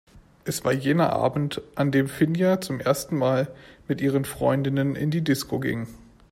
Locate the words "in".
4.95-5.11